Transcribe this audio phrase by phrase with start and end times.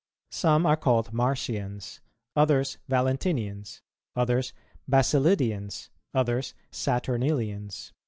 [0.31, 1.99] Some are called Marcians,
[2.35, 3.83] others Valentinians,
[4.15, 4.51] others
[4.89, 7.91] Basilidians, others Saturnilians."